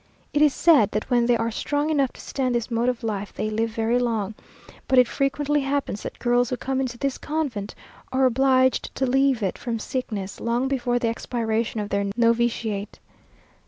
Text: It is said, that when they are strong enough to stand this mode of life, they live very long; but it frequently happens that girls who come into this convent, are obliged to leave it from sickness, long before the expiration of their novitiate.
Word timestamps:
It 0.33 0.41
is 0.41 0.51
said, 0.51 0.89
that 0.93 1.07
when 1.11 1.27
they 1.27 1.37
are 1.37 1.51
strong 1.51 1.91
enough 1.91 2.11
to 2.13 2.21
stand 2.21 2.55
this 2.55 2.71
mode 2.71 2.89
of 2.89 3.03
life, 3.03 3.31
they 3.35 3.51
live 3.51 3.69
very 3.69 3.99
long; 3.99 4.33
but 4.87 4.97
it 4.97 5.07
frequently 5.07 5.59
happens 5.61 6.01
that 6.01 6.17
girls 6.17 6.49
who 6.49 6.57
come 6.57 6.81
into 6.81 6.97
this 6.97 7.19
convent, 7.19 7.75
are 8.11 8.25
obliged 8.25 8.95
to 8.95 9.05
leave 9.05 9.43
it 9.43 9.59
from 9.59 9.77
sickness, 9.77 10.39
long 10.39 10.67
before 10.67 10.97
the 10.97 11.07
expiration 11.09 11.79
of 11.79 11.89
their 11.89 12.05
novitiate. 12.17 12.97